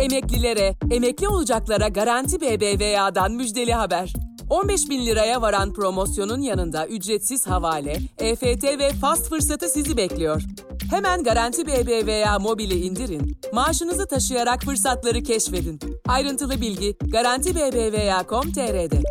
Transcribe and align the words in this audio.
Emeklilere, 0.00 0.74
emekli 0.90 1.28
olacaklara 1.28 1.88
Garanti 1.88 2.40
BBVA'dan 2.40 3.32
müjdeli 3.32 3.72
haber. 3.72 4.12
15 4.50 4.90
bin 4.90 5.06
liraya 5.06 5.42
varan 5.42 5.72
promosyonun 5.72 6.40
yanında 6.40 6.86
ücretsiz 6.86 7.46
havale, 7.46 7.96
EFT 8.18 8.64
ve 8.64 8.90
fast 9.00 9.28
fırsatı 9.28 9.68
sizi 9.68 9.96
bekliyor. 9.96 10.42
Hemen 10.90 11.22
Garanti 11.22 11.66
BBVA 11.66 12.38
mobili 12.38 12.74
indirin, 12.74 13.36
maaşınızı 13.52 14.06
taşıyarak 14.08 14.62
fırsatları 14.62 15.22
keşfedin. 15.22 15.80
Ayrıntılı 16.08 16.60
bilgi 16.60 16.96
Garanti 17.12 17.54
BBVA.com.tr'de. 17.54 19.02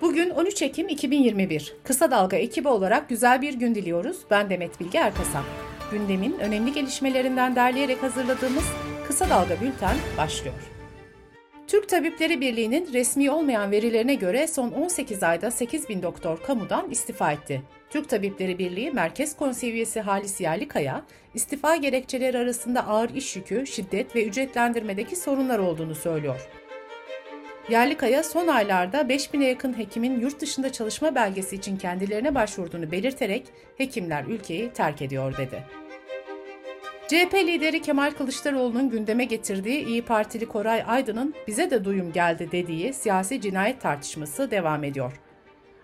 Bugün 0.00 0.30
13 0.30 0.62
Ekim 0.62 0.88
2021. 0.88 1.74
Kısa 1.84 2.10
Dalga 2.10 2.36
ekibi 2.36 2.68
olarak 2.68 3.08
güzel 3.08 3.42
bir 3.42 3.54
gün 3.54 3.74
diliyoruz. 3.74 4.16
Ben 4.30 4.50
Demet 4.50 4.80
Bilge 4.80 4.98
Erkasap. 4.98 5.73
Gündemin 5.94 6.38
önemli 6.38 6.72
gelişmelerinden 6.72 7.56
derleyerek 7.56 8.02
hazırladığımız 8.02 8.64
Kısa 9.06 9.30
Dalga 9.30 9.60
Bülten 9.60 9.96
başlıyor. 10.18 10.54
Türk 11.66 11.88
Tabipleri 11.88 12.40
Birliği'nin 12.40 12.92
resmi 12.92 13.30
olmayan 13.30 13.70
verilerine 13.70 14.14
göre 14.14 14.46
son 14.46 14.70
18 14.70 15.22
ayda 15.22 15.50
8 15.50 15.88
bin 15.88 16.02
doktor 16.02 16.42
kamudan 16.42 16.90
istifa 16.90 17.32
etti. 17.32 17.62
Türk 17.90 18.08
Tabipleri 18.08 18.58
Birliği 18.58 18.90
Merkez 18.90 19.36
Konseyi 19.36 19.72
üyesi 19.72 20.00
Halis 20.00 20.40
Yerlikaya, 20.40 21.04
istifa 21.34 21.76
gerekçeleri 21.76 22.38
arasında 22.38 22.86
ağır 22.86 23.10
iş 23.10 23.36
yükü, 23.36 23.66
şiddet 23.66 24.16
ve 24.16 24.24
ücretlendirmedeki 24.24 25.16
sorunlar 25.16 25.58
olduğunu 25.58 25.94
söylüyor. 25.94 26.48
Yerlikaya 27.68 28.22
son 28.22 28.48
aylarda 28.48 29.00
5000'e 29.00 29.48
yakın 29.48 29.78
hekimin 29.78 30.20
yurt 30.20 30.40
dışında 30.40 30.72
çalışma 30.72 31.14
belgesi 31.14 31.56
için 31.56 31.76
kendilerine 31.76 32.34
başvurduğunu 32.34 32.92
belirterek 32.92 33.46
hekimler 33.76 34.24
ülkeyi 34.24 34.70
terk 34.72 35.02
ediyor 35.02 35.36
dedi. 35.36 35.83
CHP 37.08 37.34
lideri 37.34 37.82
Kemal 37.82 38.10
Kılıçdaroğlu'nun 38.10 38.90
gündeme 38.90 39.24
getirdiği 39.24 39.84
İyi 39.84 40.04
Partili 40.04 40.46
Koray 40.46 40.84
Aydın'ın 40.86 41.34
bize 41.46 41.70
de 41.70 41.84
duyum 41.84 42.12
geldi 42.12 42.48
dediği 42.52 42.92
siyasi 42.92 43.40
cinayet 43.40 43.80
tartışması 43.80 44.50
devam 44.50 44.84
ediyor. 44.84 45.20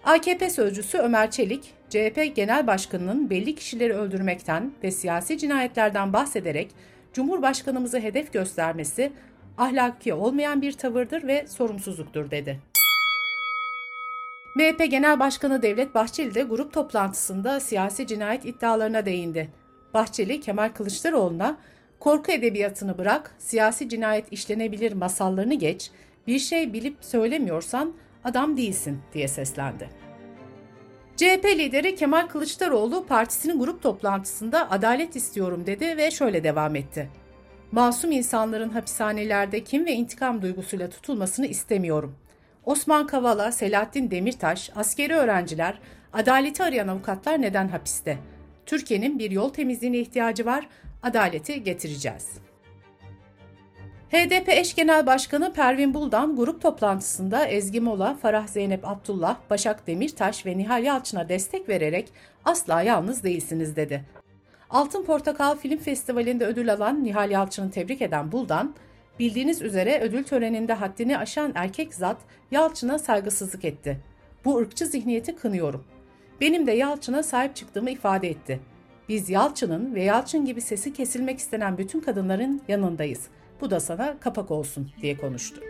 AKP 0.04 0.50
sözcüsü 0.50 0.98
Ömer 0.98 1.30
Çelik, 1.30 1.74
CHP 1.88 2.36
Genel 2.36 2.66
Başkanı'nın 2.66 3.30
belli 3.30 3.54
kişileri 3.54 3.92
öldürmekten 3.92 4.72
ve 4.82 4.90
siyasi 4.90 5.38
cinayetlerden 5.38 6.12
bahsederek 6.12 6.70
Cumhurbaşkanımızı 7.12 8.00
hedef 8.00 8.32
göstermesi 8.32 9.12
ahlaki 9.58 10.14
olmayan 10.14 10.62
bir 10.62 10.72
tavırdır 10.72 11.26
ve 11.26 11.46
sorumsuzluktur 11.46 12.30
dedi. 12.30 12.60
MHP 14.54 14.90
Genel 14.90 15.20
Başkanı 15.20 15.62
Devlet 15.62 15.94
Bahçeli 15.94 16.34
de 16.34 16.42
grup 16.42 16.72
toplantısında 16.72 17.60
siyasi 17.60 18.06
cinayet 18.06 18.44
iddialarına 18.44 19.06
değindi. 19.06 19.59
Bahçeli, 19.94 20.40
Kemal 20.40 20.68
Kılıçdaroğlu'na 20.68 21.56
korku 22.00 22.32
edebiyatını 22.32 22.98
bırak, 22.98 23.34
siyasi 23.38 23.88
cinayet 23.88 24.32
işlenebilir 24.32 24.92
masallarını 24.92 25.54
geç, 25.54 25.90
bir 26.26 26.38
şey 26.38 26.72
bilip 26.72 26.96
söylemiyorsan 27.00 27.92
adam 28.24 28.56
değilsin 28.56 29.00
diye 29.14 29.28
seslendi. 29.28 29.88
CHP 31.16 31.44
lideri 31.44 31.94
Kemal 31.94 32.26
Kılıçdaroğlu 32.26 33.06
partisinin 33.06 33.58
grup 33.58 33.82
toplantısında 33.82 34.70
adalet 34.70 35.16
istiyorum 35.16 35.66
dedi 35.66 35.96
ve 35.96 36.10
şöyle 36.10 36.44
devam 36.44 36.76
etti. 36.76 37.10
Masum 37.72 38.12
insanların 38.12 38.68
hapishanelerde 38.68 39.64
kim 39.64 39.86
ve 39.86 39.92
intikam 39.92 40.42
duygusuyla 40.42 40.90
tutulmasını 40.90 41.46
istemiyorum. 41.46 42.16
Osman 42.64 43.06
Kavala, 43.06 43.52
Selahattin 43.52 44.10
Demirtaş, 44.10 44.70
askeri 44.76 45.14
öğrenciler, 45.14 45.78
adaleti 46.12 46.62
arayan 46.62 46.88
avukatlar 46.88 47.42
neden 47.42 47.68
hapiste? 47.68 48.18
Türkiye'nin 48.70 49.18
bir 49.18 49.30
yol 49.30 49.48
temizliğine 49.48 49.98
ihtiyacı 49.98 50.46
var, 50.46 50.68
adaleti 51.02 51.62
getireceğiz. 51.62 52.28
HDP 54.10 54.48
eş 54.48 54.74
genel 54.74 55.06
başkanı 55.06 55.52
Pervin 55.52 55.94
Buldan 55.94 56.36
grup 56.36 56.62
toplantısında 56.62 57.46
Ezgi 57.46 57.80
Mola, 57.80 58.14
Farah 58.22 58.46
Zeynep 58.46 58.88
Abdullah, 58.88 59.36
Başak 59.50 59.86
Demirtaş 59.86 60.46
ve 60.46 60.58
Nihal 60.58 60.84
Yalçın'a 60.84 61.28
destek 61.28 61.68
vererek 61.68 62.08
asla 62.44 62.82
yalnız 62.82 63.24
değilsiniz 63.24 63.76
dedi. 63.76 64.04
Altın 64.70 65.04
Portakal 65.04 65.56
Film 65.56 65.78
Festivali'nde 65.78 66.46
ödül 66.46 66.72
alan 66.72 67.04
Nihal 67.04 67.30
Yalçın'ı 67.30 67.70
tebrik 67.70 68.02
eden 68.02 68.32
Buldan, 68.32 68.74
bildiğiniz 69.18 69.62
üzere 69.62 70.00
ödül 70.00 70.24
töreninde 70.24 70.72
haddini 70.72 71.18
aşan 71.18 71.52
erkek 71.54 71.94
zat 71.94 72.16
Yalçın'a 72.50 72.98
saygısızlık 72.98 73.64
etti. 73.64 74.00
Bu 74.44 74.58
ırkçı 74.58 74.86
zihniyeti 74.86 75.36
kınıyorum. 75.36 75.84
Benim 76.40 76.66
de 76.66 76.72
Yalçın'a 76.72 77.22
sahip 77.22 77.56
çıktığımı 77.56 77.90
ifade 77.90 78.28
etti. 78.28 78.60
Biz 79.10 79.30
Yalçın'ın 79.30 79.94
ve 79.94 80.02
Yalçın 80.02 80.44
gibi 80.44 80.60
sesi 80.60 80.92
kesilmek 80.92 81.38
istenen 81.38 81.78
bütün 81.78 82.00
kadınların 82.00 82.62
yanındayız. 82.68 83.20
Bu 83.60 83.70
da 83.70 83.80
sana 83.80 84.20
kapak 84.20 84.50
olsun 84.50 84.90
diye 85.02 85.16
konuştu. 85.16 85.60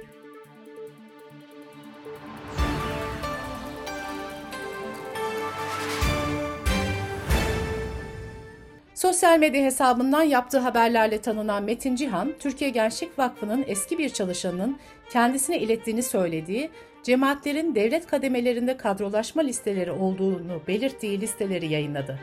Sosyal 8.94 9.38
medya 9.38 9.64
hesabından 9.64 10.22
yaptığı 10.22 10.58
haberlerle 10.58 11.20
tanınan 11.20 11.62
Metin 11.62 11.96
Cihan, 11.96 12.32
Türkiye 12.38 12.70
Gençlik 12.70 13.18
Vakfı'nın 13.18 13.64
eski 13.66 13.98
bir 13.98 14.08
çalışanının 14.08 14.78
kendisine 15.10 15.58
ilettiğini 15.58 16.02
söylediği, 16.02 16.70
cemaatlerin 17.02 17.74
devlet 17.74 18.06
kademelerinde 18.06 18.76
kadrolaşma 18.76 19.42
listeleri 19.42 19.92
olduğunu 19.92 20.60
belirttiği 20.68 21.20
listeleri 21.20 21.72
yayınladı. 21.72 22.20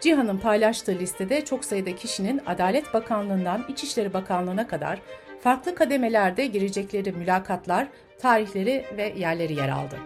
Cihan'ın 0.00 0.38
paylaştığı 0.38 0.98
listede 0.98 1.44
çok 1.44 1.64
sayıda 1.64 1.96
kişinin 1.96 2.40
Adalet 2.46 2.94
Bakanlığı'ndan 2.94 3.64
İçişleri 3.68 4.12
Bakanlığı'na 4.12 4.66
kadar 4.66 4.98
farklı 5.40 5.74
kademelerde 5.74 6.46
girecekleri 6.46 7.12
mülakatlar, 7.12 7.88
tarihleri 8.18 8.84
ve 8.96 9.14
yerleri 9.16 9.54
yer 9.54 9.68
aldı. 9.68 9.96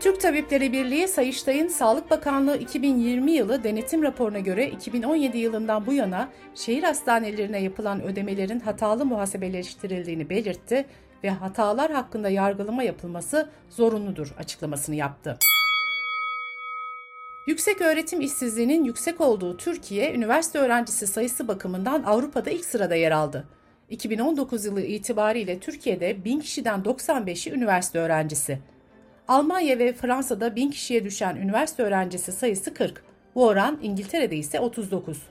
Türk 0.00 0.20
Tabipleri 0.20 0.72
Birliği 0.72 1.08
Sayıştay'ın 1.08 1.68
Sağlık 1.68 2.10
Bakanlığı 2.10 2.56
2020 2.56 3.32
yılı 3.32 3.64
denetim 3.64 4.02
raporuna 4.02 4.38
göre 4.38 4.68
2017 4.68 5.38
yılından 5.38 5.86
bu 5.86 5.92
yana 5.92 6.28
şehir 6.54 6.82
hastanelerine 6.82 7.62
yapılan 7.62 8.02
ödemelerin 8.02 8.60
hatalı 8.60 9.04
muhasebeleştirildiğini 9.04 10.30
belirtti 10.30 10.86
ve 11.24 11.30
hatalar 11.30 11.92
hakkında 11.92 12.28
yargılama 12.28 12.82
yapılması 12.82 13.48
zorunludur 13.70 14.34
açıklamasını 14.38 14.94
yaptı. 14.94 15.38
Yüksek 17.48 17.80
öğretim 17.80 18.20
işsizliğinin 18.20 18.84
yüksek 18.84 19.20
olduğu 19.20 19.56
Türkiye, 19.56 20.14
üniversite 20.14 20.58
öğrencisi 20.58 21.06
sayısı 21.06 21.48
bakımından 21.48 22.02
Avrupa'da 22.02 22.50
ilk 22.50 22.64
sırada 22.64 22.94
yer 22.94 23.10
aldı. 23.12 23.48
2019 23.90 24.64
yılı 24.64 24.80
itibariyle 24.80 25.58
Türkiye'de 25.58 26.24
1000 26.24 26.40
kişiden 26.40 26.80
95'i 26.80 27.52
üniversite 27.52 27.98
öğrencisi. 27.98 28.58
Almanya 29.28 29.78
ve 29.78 29.92
Fransa'da 29.92 30.56
1000 30.56 30.70
kişiye 30.70 31.04
düşen 31.04 31.36
üniversite 31.36 31.82
öğrencisi 31.82 32.32
sayısı 32.32 32.74
40. 32.74 33.04
Bu 33.34 33.46
oran 33.46 33.78
İngiltere'de 33.82 34.36
ise 34.36 34.60
39. 34.60 35.22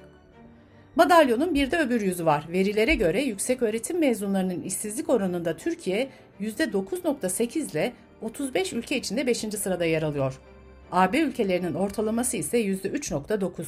Madalyonun 0.96 1.54
bir 1.54 1.72
de 1.72 1.80
öbür 1.80 2.02
yüzü 2.02 2.26
var. 2.26 2.46
Verilere 2.50 2.96
göre 2.96 3.22
yüksek 3.22 3.62
öğretim 3.62 4.00
mezunlarının 4.00 4.62
işsizlik 4.62 5.10
oranında 5.10 5.58
Türkiye 5.58 6.10
%9.8 6.42 7.72
ile 7.72 7.94
35 8.22 8.74
ülke 8.74 8.98
içinde 8.98 9.28
5. 9.28 9.38
sırada 9.38 9.86
yer 9.86 10.04
alıyor. 10.04 10.40
AB 10.92 11.20
ülkelerinin 11.20 11.74
ortalaması 11.74 12.38
ise 12.38 12.62
%3.9. 12.62 13.66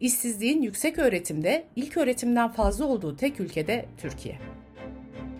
İşsizliğin 0.00 0.62
yüksek 0.62 0.98
öğretimde 0.98 1.64
ilk 1.76 1.96
öğretimden 1.96 2.48
fazla 2.48 2.84
olduğu 2.84 3.16
tek 3.16 3.40
ülkede 3.40 3.84
Türkiye. 3.98 4.38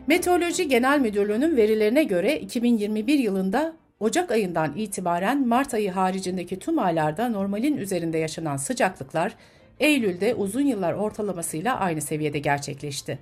Meteoroloji 0.07 0.69
Genel 0.69 1.01
Müdürlüğü'nün 1.01 1.57
verilerine 1.57 2.05
göre 2.05 2.41
2021 2.41 3.19
yılında 3.19 3.77
Ocak 4.01 4.31
ayından 4.31 4.73
itibaren 4.77 5.49
Mart 5.49 5.75
ayı 5.75 5.91
haricindeki 5.91 6.59
tüm 6.59 6.79
aylarda 6.79 7.29
normalin 7.29 7.77
üzerinde 7.77 8.19
yaşanan 8.19 8.57
sıcaklıklar 8.57 9.35
Eylül'de 9.81 10.35
uzun 10.35 10.67
yıllar 10.67 10.93
ortalamasıyla 10.93 11.79
aynı 11.79 12.01
seviyede 12.01 12.39
gerçekleşti. 12.39 13.19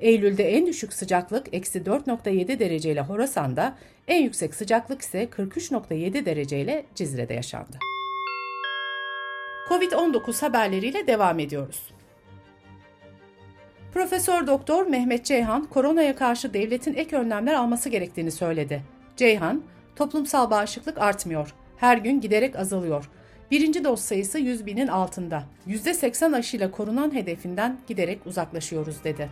Eylül'de 0.00 0.52
en 0.52 0.66
düşük 0.66 0.92
sıcaklık 0.92 1.54
eksi 1.54 1.78
4.7 1.78 2.58
dereceyle 2.58 3.00
Horasan'da, 3.00 3.74
en 4.08 4.22
yüksek 4.22 4.54
sıcaklık 4.54 5.02
ise 5.02 5.24
43.7 5.24 6.24
dereceyle 6.26 6.84
Cizre'de 6.94 7.34
yaşandı. 7.34 7.78
Covid-19 9.68 10.40
haberleriyle 10.40 11.06
devam 11.06 11.38
ediyoruz. 11.38 11.82
Profesör 13.94 14.46
Doktor 14.46 14.86
Mehmet 14.86 15.24
Ceyhan, 15.24 15.66
koronaya 15.66 16.16
karşı 16.16 16.54
devletin 16.54 16.94
ek 16.94 17.16
önlemler 17.16 17.54
alması 17.54 17.88
gerektiğini 17.88 18.30
söyledi. 18.30 18.82
Ceyhan, 19.16 19.62
toplumsal 19.96 20.50
bağışıklık 20.50 20.98
artmıyor, 20.98 21.54
her 21.76 21.98
gün 21.98 22.20
giderek 22.20 22.56
azalıyor. 22.56 23.10
Birinci 23.50 23.84
doz 23.84 24.00
sayısı 24.00 24.38
100 24.38 24.66
binin 24.66 24.88
altında. 24.88 25.44
%80 25.68 26.36
aşıyla 26.36 26.70
korunan 26.70 27.14
hedefinden 27.14 27.78
giderek 27.86 28.26
uzaklaşıyoruz 28.26 29.04
dedi. 29.04 29.28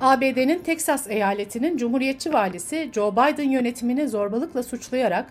ABD'nin 0.00 0.58
Teksas 0.58 1.10
eyaletinin 1.10 1.76
Cumhuriyetçi 1.76 2.32
valisi 2.32 2.90
Joe 2.94 3.12
Biden 3.12 3.50
yönetimini 3.50 4.08
zorbalıkla 4.08 4.62
suçlayarak 4.62 5.26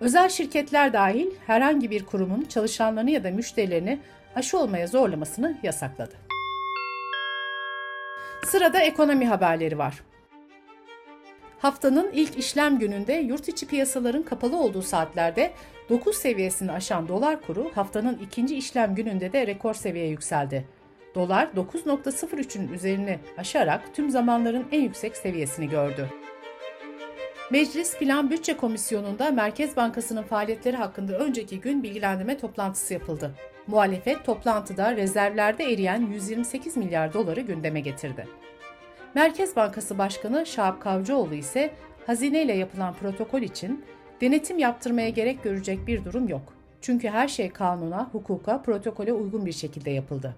özel 0.00 0.28
şirketler 0.28 0.92
dahil 0.92 1.26
herhangi 1.46 1.90
bir 1.90 2.06
kurumun 2.06 2.44
çalışanlarını 2.44 3.10
ya 3.10 3.24
da 3.24 3.30
müşterilerini 3.30 3.98
aşı 4.34 4.58
olmaya 4.58 4.86
zorlamasını 4.86 5.58
yasakladı. 5.62 6.14
Sırada 8.44 8.80
ekonomi 8.80 9.26
haberleri 9.26 9.78
var. 9.78 10.02
Haftanın 11.58 12.10
ilk 12.12 12.38
işlem 12.38 12.78
gününde 12.78 13.12
yurt 13.12 13.48
içi 13.48 13.66
piyasaların 13.66 14.22
kapalı 14.22 14.56
olduğu 14.56 14.82
saatlerde 14.82 15.50
9 15.88 16.16
seviyesini 16.16 16.72
aşan 16.72 17.08
dolar 17.08 17.40
kuru 17.40 17.70
haftanın 17.74 18.18
ikinci 18.18 18.56
işlem 18.56 18.94
gününde 18.94 19.32
de 19.32 19.46
rekor 19.46 19.74
seviyeye 19.74 20.10
yükseldi. 20.10 20.75
Dolar 21.16 21.48
9.03'ün 21.56 22.68
üzerini 22.72 23.18
aşarak 23.38 23.94
tüm 23.94 24.10
zamanların 24.10 24.66
en 24.72 24.80
yüksek 24.80 25.16
seviyesini 25.16 25.68
gördü. 25.68 26.10
Meclis 27.50 27.98
Plan 27.98 28.30
Bütçe 28.30 28.56
Komisyonu'nda 28.56 29.30
Merkez 29.30 29.76
Bankası'nın 29.76 30.22
faaliyetleri 30.22 30.76
hakkında 30.76 31.18
önceki 31.18 31.60
gün 31.60 31.82
bilgilendirme 31.82 32.38
toplantısı 32.38 32.94
yapıldı. 32.94 33.34
Muhalefet 33.66 34.24
toplantıda 34.24 34.96
rezervlerde 34.96 35.64
eriyen 35.64 36.06
128 36.12 36.76
milyar 36.76 37.12
doları 37.12 37.40
gündeme 37.40 37.80
getirdi. 37.80 38.28
Merkez 39.14 39.56
Bankası 39.56 39.98
Başkanı 39.98 40.46
Şahap 40.46 40.82
Kavcıoğlu 40.82 41.34
ise 41.34 41.70
hazine 42.06 42.42
ile 42.42 42.52
yapılan 42.52 42.94
protokol 42.94 43.40
için 43.40 43.84
denetim 44.20 44.58
yaptırmaya 44.58 45.08
gerek 45.08 45.42
görecek 45.42 45.86
bir 45.86 46.04
durum 46.04 46.28
yok. 46.28 46.52
Çünkü 46.80 47.08
her 47.08 47.28
şey 47.28 47.50
kanuna, 47.50 48.08
hukuka, 48.12 48.62
protokole 48.62 49.12
uygun 49.12 49.46
bir 49.46 49.52
şekilde 49.52 49.90
yapıldı. 49.90 50.34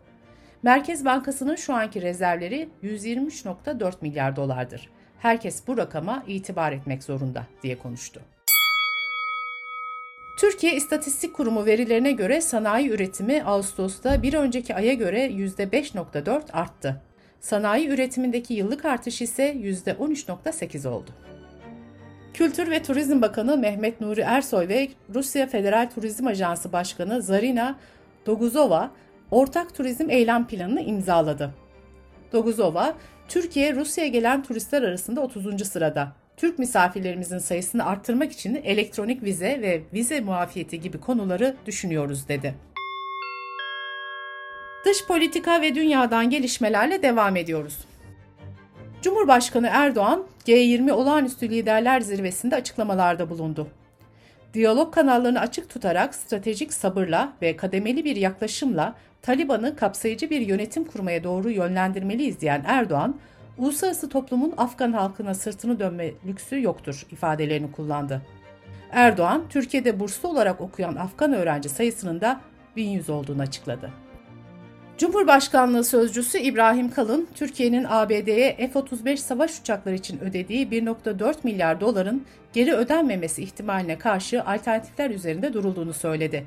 Merkez 0.63 1.05
Bankası'nın 1.05 1.57
şu 1.57 1.75
anki 1.75 2.03
rezervleri 2.03 2.69
123.4 2.83 3.93
milyar 4.01 4.37
dolardır. 4.37 4.91
Herkes 5.19 5.67
bu 5.67 5.77
rakama 5.77 6.23
itibar 6.27 6.73
etmek 6.73 7.03
zorunda 7.03 7.47
diye 7.63 7.79
konuştu. 7.79 8.21
Türkiye 10.39 10.77
İstatistik 10.77 11.35
Kurumu 11.35 11.67
verilerine 11.67 12.13
göre 12.13 12.41
sanayi 12.41 12.91
üretimi 12.91 13.45
Ağustos'ta 13.45 14.23
bir 14.23 14.35
önceki 14.35 14.75
aya 14.75 14.95
göre 14.95 15.27
%5.4 15.27 16.53
arttı. 16.53 17.03
Sanayi 17.41 17.89
üretimindeki 17.89 18.55
yıllık 18.55 18.85
artış 18.85 19.23
ise 19.23 19.53
%13.8 19.53 20.89
oldu. 20.89 21.11
Kültür 22.35 22.71
ve 22.71 22.83
Turizm 22.83 23.23
Bakanı 23.23 23.57
Mehmet 23.57 24.01
Nuri 24.01 24.21
Ersoy 24.21 24.69
ve 24.69 24.89
Rusya 25.15 25.47
Federal 25.47 25.91
Turizm 25.95 26.27
Ajansı 26.27 26.73
Başkanı 26.73 27.23
Zarina 27.23 27.79
Doguzova 28.27 28.91
ortak 29.31 29.75
turizm 29.75 30.11
eylem 30.11 30.47
planını 30.47 30.81
imzaladı. 30.81 31.55
Doguzova, 32.33 32.95
Türkiye 33.29 33.75
Rusya'ya 33.75 34.11
gelen 34.11 34.43
turistler 34.43 34.83
arasında 34.83 35.21
30. 35.21 35.69
sırada. 35.69 36.13
Türk 36.37 36.59
misafirlerimizin 36.59 37.39
sayısını 37.39 37.87
arttırmak 37.87 38.33
için 38.33 38.55
elektronik 38.55 39.23
vize 39.23 39.63
ve 39.63 39.83
vize 39.93 40.21
muafiyeti 40.21 40.81
gibi 40.81 41.01
konuları 41.01 41.57
düşünüyoruz 41.67 42.29
dedi. 42.29 42.55
Dış 44.85 45.07
politika 45.07 45.63
ve 45.63 45.75
dünyadan 45.75 46.31
gelişmelerle 46.31 47.03
devam 47.03 47.37
ediyoruz. 47.37 47.79
Cumhurbaşkanı 49.03 49.69
Erdoğan, 49.73 50.25
G20 50.47 50.93
Olağanüstü 50.93 51.51
Liderler 51.51 52.01
Zirvesi'nde 52.01 52.57
açıklamalarda 52.57 53.31
bulundu. 53.31 53.69
Diyalog 54.55 54.95
kanallarını 54.95 55.41
açık 55.41 55.71
tutarak 55.71 56.15
stratejik 56.15 56.73
sabırla 56.73 57.33
ve 57.43 57.57
kademeli 57.57 58.05
bir 58.05 58.17
yaklaşımla 58.17 58.95
Taliban'ı 59.23 59.77
kapsayıcı 59.77 60.31
bir 60.31 60.41
yönetim 60.41 60.85
kurmaya 60.85 61.25
doğru 61.25 61.51
yönlendirmeliyiz 61.51 62.41
diyen 62.41 62.65
Erdoğan, 62.67 63.17
uluslararası 63.59 64.09
toplumun 64.09 64.55
Afgan 64.57 64.93
halkına 64.93 65.35
sırtını 65.35 65.81
dönme 65.81 66.11
lüksü 66.27 66.63
yoktur 66.63 67.07
ifadelerini 67.11 67.73
kullandı. 67.73 68.23
Erdoğan, 68.91 69.45
Türkiye'de 69.49 70.01
burslu 70.01 70.29
olarak 70.29 70.61
okuyan 70.61 70.97
Afgan 70.97 71.33
öğrenci 71.33 71.69
sayısının 71.69 72.21
da 72.21 72.41
1100 72.77 73.11
olduğunu 73.11 73.43
açıkladı. 73.43 73.91
Cumhurbaşkanlığı 74.99 75.85
Sözcüsü 75.85 76.39
İbrahim 76.39 76.91
Kalın, 76.91 77.29
Türkiye'nin 77.35 77.87
ABD'ye 77.89 78.57
F-35 78.57 79.17
savaş 79.17 79.61
uçakları 79.61 79.95
için 79.95 80.21
ödediği 80.21 80.69
1.4 80.69 81.35
milyar 81.43 81.81
doların 81.81 82.27
geri 82.53 82.75
ödenmemesi 82.75 83.43
ihtimaline 83.43 83.99
karşı 83.99 84.45
alternatifler 84.45 85.11
üzerinde 85.11 85.53
durulduğunu 85.53 85.93
söyledi. 85.93 86.47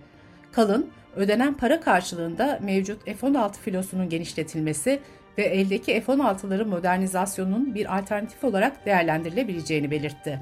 Kalın, 0.51 0.89
ödenen 1.15 1.53
para 1.53 1.81
karşılığında 1.81 2.59
mevcut 2.61 3.05
F-16 3.05 3.53
filosunun 3.53 4.09
genişletilmesi 4.09 4.99
ve 5.37 5.43
eldeki 5.43 6.01
F-16'ların 6.01 6.67
modernizasyonunun 6.67 7.75
bir 7.75 7.97
alternatif 7.97 8.43
olarak 8.43 8.85
değerlendirilebileceğini 8.85 9.91
belirtti. 9.91 10.39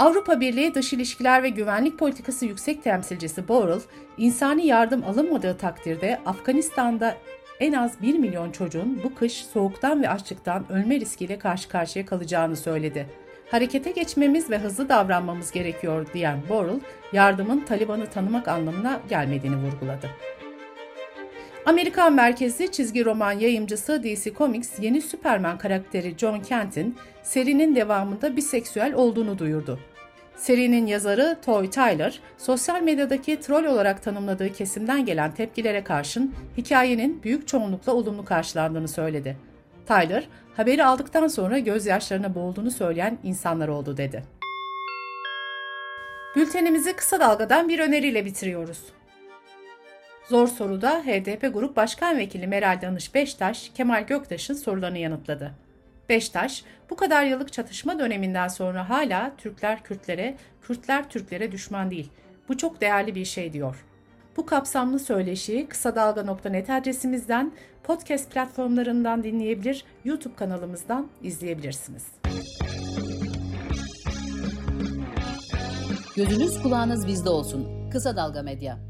Avrupa 0.00 0.40
Birliği 0.40 0.74
Dış 0.74 0.92
İlişkiler 0.92 1.42
ve 1.42 1.48
Güvenlik 1.48 1.98
Politikası 1.98 2.46
Yüksek 2.46 2.82
Temsilcisi 2.82 3.48
Borrell, 3.48 3.80
insani 4.16 4.66
yardım 4.66 5.04
alınmadığı 5.04 5.56
takdirde 5.56 6.20
Afganistan'da 6.26 7.16
en 7.60 7.72
az 7.72 8.02
1 8.02 8.18
milyon 8.18 8.50
çocuğun 8.50 9.00
bu 9.04 9.14
kış 9.14 9.32
soğuktan 9.32 10.02
ve 10.02 10.08
açlıktan 10.08 10.72
ölme 10.72 11.00
riskiyle 11.00 11.38
karşı 11.38 11.68
karşıya 11.68 12.06
kalacağını 12.06 12.56
söyledi. 12.56 13.06
Harekete 13.50 13.90
geçmemiz 13.90 14.50
ve 14.50 14.58
hızlı 14.58 14.88
davranmamız 14.88 15.50
gerekiyor 15.50 16.06
diyen 16.14 16.38
Borrell, 16.48 16.80
yardımın 17.12 17.60
Taliban'ı 17.60 18.06
tanımak 18.06 18.48
anlamına 18.48 19.00
gelmediğini 19.08 19.56
vurguladı. 19.56 20.10
Amerikan 21.66 22.12
merkezli 22.12 22.72
çizgi 22.72 23.04
roman 23.04 23.32
yayımcısı 23.32 24.02
DC 24.02 24.34
Comics 24.34 24.70
yeni 24.80 25.02
Superman 25.02 25.58
karakteri 25.58 26.18
John 26.18 26.40
Kent'in 26.40 26.96
serinin 27.22 27.76
devamında 27.76 28.36
biseksüel 28.36 28.94
olduğunu 28.94 29.38
duyurdu. 29.38 29.78
Serinin 30.40 30.86
yazarı 30.86 31.36
Toy 31.44 31.70
Tyler, 31.70 32.20
sosyal 32.38 32.82
medyadaki 32.82 33.40
troll 33.40 33.64
olarak 33.64 34.02
tanımladığı 34.02 34.52
kesimden 34.52 35.06
gelen 35.06 35.34
tepkilere 35.34 35.84
karşın 35.84 36.34
hikayenin 36.56 37.22
büyük 37.22 37.48
çoğunlukla 37.48 37.92
olumlu 37.92 38.24
karşılandığını 38.24 38.88
söyledi. 38.88 39.36
Tyler, 39.86 40.28
haberi 40.56 40.84
aldıktan 40.84 41.28
sonra 41.28 41.58
gözyaşlarına 41.58 42.34
boğulduğunu 42.34 42.70
söyleyen 42.70 43.18
insanlar 43.22 43.68
oldu 43.68 43.96
dedi. 43.96 44.22
Bültenimizi 46.36 46.96
kısa 46.96 47.20
dalgadan 47.20 47.68
bir 47.68 47.78
öneriyle 47.78 48.24
bitiriyoruz. 48.24 48.84
Zor 50.28 50.46
soruda 50.46 51.02
HDP 51.02 51.54
Grup 51.54 51.76
Başkan 51.76 52.18
Vekili 52.18 52.46
Meral 52.46 52.80
Danış 52.82 53.14
Beştaş, 53.14 53.70
Kemal 53.74 54.06
Göktaş'ın 54.06 54.54
sorularını 54.54 54.98
yanıtladı. 54.98 55.52
Beştaş, 56.10 56.64
bu 56.90 56.96
kadar 56.96 57.24
yıllık 57.24 57.52
çatışma 57.52 57.98
döneminden 57.98 58.48
sonra 58.48 58.88
hala 58.88 59.32
Türkler 59.38 59.82
Kürtlere, 59.82 60.36
Kürtler 60.62 61.08
Türklere 61.10 61.52
düşman 61.52 61.90
değil. 61.90 62.10
Bu 62.48 62.56
çok 62.56 62.80
değerli 62.80 63.14
bir 63.14 63.24
şey 63.24 63.52
diyor. 63.52 63.84
Bu 64.36 64.46
kapsamlı 64.46 64.98
söyleşiyi 64.98 65.68
kısa 65.68 65.94
dalga.net 65.94 66.70
adresimizden, 66.70 67.52
podcast 67.82 68.30
platformlarından 68.30 69.22
dinleyebilir, 69.22 69.84
YouTube 70.04 70.34
kanalımızdan 70.34 71.08
izleyebilirsiniz. 71.22 72.06
Gözünüz 76.16 76.62
kulağınız 76.62 77.06
bizde 77.06 77.30
olsun. 77.30 77.90
Kısa 77.90 78.16
Dalga 78.16 78.42
Medya. 78.42 78.89